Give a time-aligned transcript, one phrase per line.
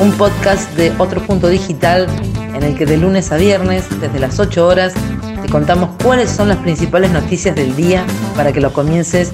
[0.00, 2.06] un podcast de Otro Punto Digital
[2.54, 4.94] en el que de lunes a viernes, desde las 8 horas,
[5.42, 8.04] te contamos cuáles son las principales noticias del día
[8.36, 9.32] para que lo comiences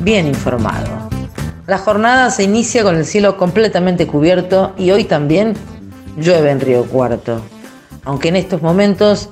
[0.00, 1.08] bien informado.
[1.66, 5.54] La jornada se inicia con el cielo completamente cubierto y hoy también
[6.16, 7.40] llueve en Río Cuarto,
[8.04, 9.30] aunque en estos momentos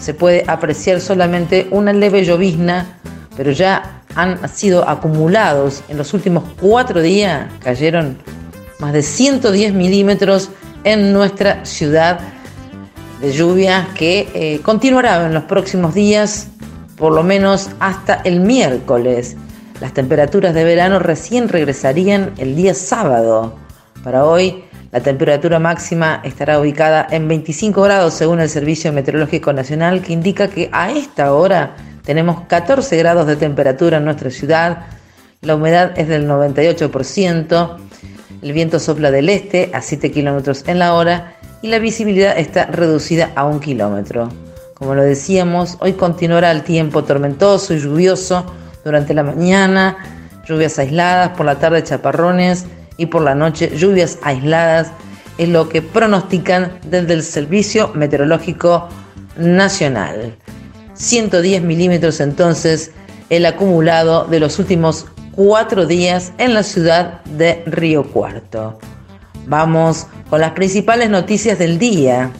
[0.00, 2.98] se puede apreciar solamente una leve llovizna,
[3.36, 8.18] pero ya han sido acumulados en los últimos cuatro días, cayeron
[8.84, 10.50] más de 110 milímetros
[10.84, 12.20] en nuestra ciudad
[13.18, 16.48] de lluvia que eh, continuará en los próximos días,
[16.94, 19.38] por lo menos hasta el miércoles.
[19.80, 23.54] Las temperaturas de verano recién regresarían el día sábado.
[24.02, 30.02] Para hoy, la temperatura máxima estará ubicada en 25 grados según el Servicio Meteorológico Nacional,
[30.02, 34.84] que indica que a esta hora tenemos 14 grados de temperatura en nuestra ciudad,
[35.40, 37.76] la humedad es del 98%,
[38.44, 42.66] el viento sopla del este a 7 kilómetros en la hora y la visibilidad está
[42.66, 44.28] reducida a un kilómetro.
[44.74, 48.44] Como lo decíamos, hoy continuará el tiempo tormentoso y lluvioso
[48.84, 49.96] durante la mañana,
[50.46, 52.66] lluvias aisladas, por la tarde chaparrones
[52.98, 54.92] y por la noche lluvias aisladas,
[55.38, 58.90] es lo que pronostican desde el Servicio Meteorológico
[59.38, 60.36] Nacional.
[60.92, 62.90] 110 milímetros entonces
[63.30, 68.78] el acumulado de los últimos cuatro días en la ciudad de Río Cuarto.
[69.46, 72.30] Vamos con las principales noticias del día.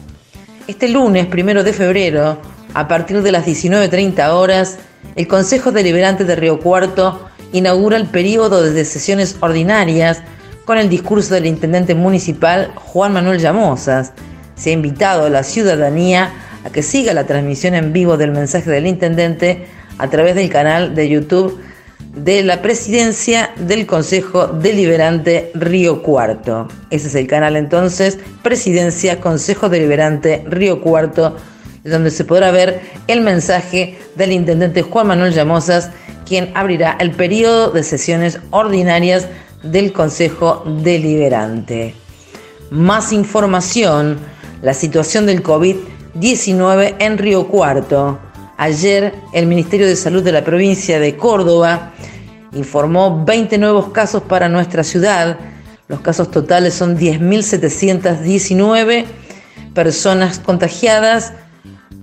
[0.67, 2.39] Este lunes, primero de febrero,
[2.73, 4.77] a partir de las 19.30 horas,
[5.15, 10.21] el Consejo Deliberante de Río Cuarto inaugura el periodo de sesiones ordinarias
[10.63, 14.13] con el discurso del intendente municipal Juan Manuel Llamosas.
[14.55, 16.31] Se ha invitado a la ciudadanía
[16.63, 19.67] a que siga la transmisión en vivo del mensaje del intendente
[19.97, 21.61] a través del canal de YouTube
[22.15, 26.67] de la presidencia del Consejo Deliberante Río Cuarto.
[26.89, 31.35] Ese es el canal entonces, Presidencia Consejo Deliberante Río Cuarto,
[31.83, 35.91] donde se podrá ver el mensaje del intendente Juan Manuel Llamosas,
[36.25, 39.27] quien abrirá el periodo de sesiones ordinarias
[39.61, 41.95] del Consejo Deliberante.
[42.71, 44.17] Más información,
[44.61, 45.75] la situación del COVID
[46.15, 48.19] 19 en Río Cuarto.
[48.57, 51.91] Ayer el Ministerio de Salud de la provincia de Córdoba
[52.53, 55.37] informó 20 nuevos casos para nuestra ciudad.
[55.89, 59.03] Los casos totales son 10.719
[59.73, 61.33] personas contagiadas.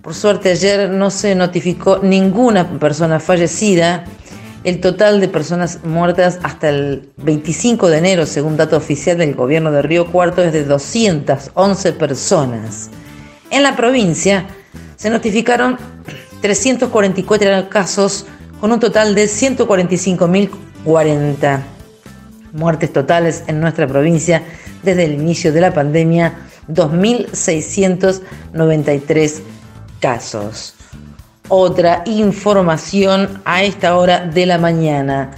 [0.02, 4.04] Por suerte ayer no se notificó ninguna persona fallecida.
[4.62, 9.72] El total de personas muertas hasta el 25 de enero, según dato oficial del gobierno
[9.72, 12.90] de Río Cuarto, es de 211 personas.
[13.50, 14.46] En la provincia
[14.96, 15.78] se notificaron
[16.42, 18.26] 344 casos
[18.60, 21.62] con un total de 145.040
[22.52, 24.42] muertes totales en nuestra provincia
[24.82, 26.34] desde el inicio de la pandemia,
[26.68, 29.40] 2.693
[30.00, 30.74] casos.
[31.48, 35.30] Otra información a esta hora de la mañana.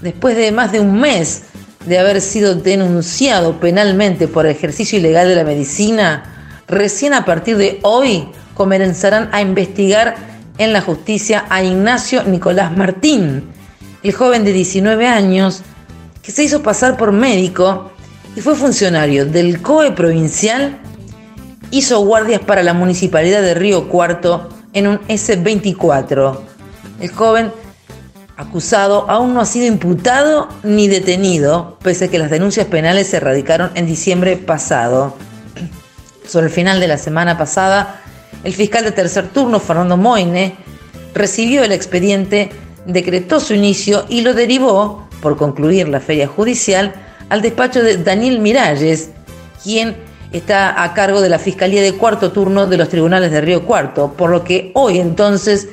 [0.00, 1.46] Después de más de un mes
[1.86, 6.32] de haber sido denunciado penalmente por ejercicio ilegal de la medicina,
[6.72, 10.16] Recién a partir de hoy comenzarán a investigar
[10.58, 13.50] en la justicia a Ignacio Nicolás Martín,
[14.02, 15.62] el joven de 19 años
[16.22, 17.90] que se hizo pasar por médico
[18.36, 20.78] y fue funcionario del COE provincial,
[21.70, 26.38] hizo guardias para la municipalidad de Río Cuarto en un S-24.
[27.00, 27.52] El joven
[28.36, 33.18] acusado aún no ha sido imputado ni detenido, pese a que las denuncias penales se
[33.18, 35.16] erradicaron en diciembre pasado.
[36.26, 38.01] Sobre el final de la semana pasada,
[38.44, 40.56] el fiscal de tercer turno, Fernando Moine,
[41.14, 42.50] recibió el expediente,
[42.86, 46.92] decretó su inicio y lo derivó, por concluir la feria judicial,
[47.28, 49.10] al despacho de Daniel Miralles,
[49.62, 49.96] quien
[50.32, 54.14] está a cargo de la Fiscalía de Cuarto Turno de los Tribunales de Río Cuarto,
[54.14, 55.68] por lo que hoy entonces,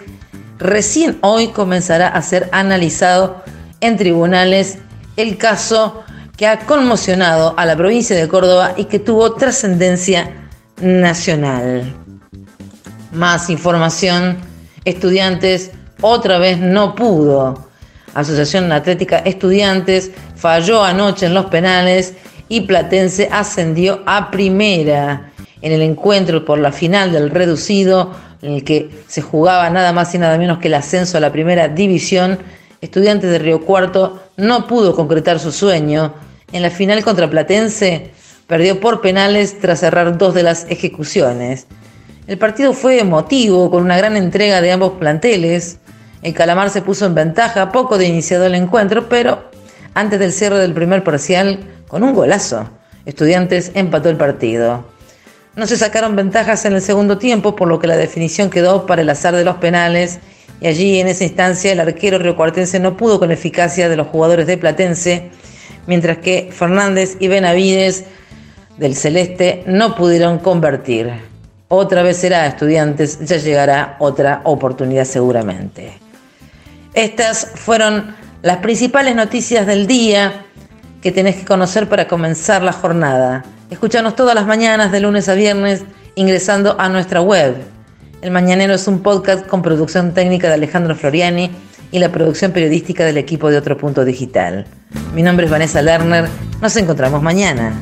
[0.57, 3.43] recién hoy comenzará a ser analizado
[3.81, 4.77] en tribunales
[5.15, 6.03] el caso
[6.37, 10.49] que ha conmocionado a la provincia de Córdoba y que tuvo trascendencia
[10.81, 11.98] nacional.
[13.11, 14.37] Más información,
[14.85, 15.71] estudiantes
[16.01, 17.67] otra vez no pudo.
[18.13, 22.13] Asociación Atlética Estudiantes falló anoche en los penales
[22.49, 25.31] y Platense ascendió a primera.
[25.61, 30.15] en el encuentro por la final del reducido, en el que se jugaba nada más
[30.15, 32.39] y nada menos que el ascenso a la primera división,
[32.79, 36.13] Estudiantes de Río Cuarto no pudo concretar su sueño.
[36.53, 38.11] En la final contra Platense
[38.47, 41.67] perdió por penales tras cerrar dos de las ejecuciones.
[42.29, 45.79] El partido fue emotivo, con una gran entrega de ambos planteles.
[46.21, 49.49] El Calamar se puso en ventaja poco de iniciado el encuentro, pero
[49.95, 52.69] antes del cierre del primer parcial, con un golazo,
[53.07, 54.85] Estudiantes empató el partido.
[55.55, 59.01] No se sacaron ventajas en el segundo tiempo, por lo que la definición quedó para
[59.01, 60.19] el azar de los penales
[60.61, 64.45] y allí en esa instancia el arquero riocuartense no pudo con eficacia de los jugadores
[64.45, 65.31] de Platense,
[65.87, 68.03] mientras que Fernández y Benavides
[68.77, 71.28] del Celeste no pudieron convertir.
[71.71, 75.93] Otra vez será estudiantes, ya llegará otra oportunidad seguramente.
[76.95, 80.45] Estas fueron las principales noticias del día
[80.99, 83.45] que tenés que conocer para comenzar la jornada.
[83.69, 85.83] Escúchanos todas las mañanas de lunes a viernes
[86.15, 87.55] ingresando a nuestra web.
[88.23, 91.51] El Mañanero es un podcast con producción técnica de Alejandro Floriani
[91.91, 94.65] y la producción periodística del equipo de Otro Punto Digital.
[95.13, 96.27] Mi nombre es Vanessa Lerner.
[96.61, 97.79] Nos encontramos mañana.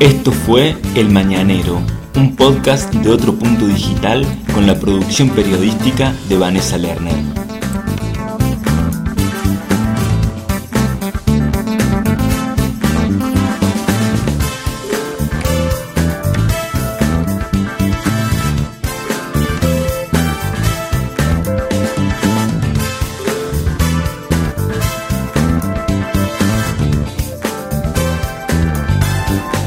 [0.00, 1.80] Esto fue El Mañanero,
[2.16, 7.14] un podcast de otro punto digital con la producción periodística de Vanessa Lerner.